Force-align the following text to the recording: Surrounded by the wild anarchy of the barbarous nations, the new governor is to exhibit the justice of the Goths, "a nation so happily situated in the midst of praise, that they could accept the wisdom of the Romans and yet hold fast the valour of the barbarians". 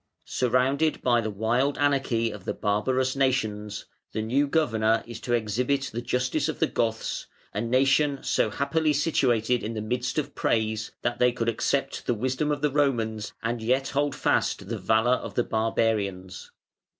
Surrounded 0.25 0.99
by 1.03 1.21
the 1.21 1.29
wild 1.29 1.77
anarchy 1.77 2.31
of 2.31 2.43
the 2.43 2.55
barbarous 2.55 3.15
nations, 3.15 3.85
the 4.13 4.21
new 4.23 4.47
governor 4.47 5.03
is 5.05 5.19
to 5.19 5.33
exhibit 5.33 5.91
the 5.93 6.01
justice 6.01 6.49
of 6.49 6.57
the 6.57 6.65
Goths, 6.65 7.27
"a 7.53 7.61
nation 7.61 8.17
so 8.23 8.49
happily 8.49 8.93
situated 8.93 9.61
in 9.61 9.75
the 9.75 9.79
midst 9.81 10.17
of 10.17 10.33
praise, 10.33 10.91
that 11.03 11.19
they 11.19 11.31
could 11.31 11.49
accept 11.49 12.07
the 12.07 12.15
wisdom 12.15 12.49
of 12.51 12.63
the 12.63 12.71
Romans 12.71 13.33
and 13.43 13.61
yet 13.61 13.89
hold 13.89 14.15
fast 14.15 14.69
the 14.69 14.79
valour 14.79 15.17
of 15.17 15.35
the 15.35 15.43
barbarians". 15.43 16.49